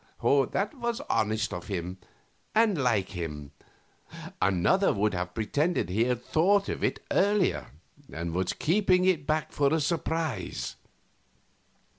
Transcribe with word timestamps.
That 0.51 0.73
was 0.73 0.99
honest 1.11 1.53
of 1.53 1.67
him, 1.67 1.99
and 2.55 2.75
like 2.75 3.09
him; 3.09 3.51
another 4.41 4.91
would 4.91 5.13
have 5.13 5.35
pretended 5.35 5.89
he 5.91 6.05
had 6.05 6.25
thought 6.25 6.69
of 6.69 6.83
it 6.83 7.05
earlier, 7.11 7.67
and 8.11 8.33
was 8.33 8.53
keeping 8.53 9.05
it 9.05 9.27
back 9.27 9.51
for 9.51 9.71
a 9.71 9.79
surprise. 9.79 10.75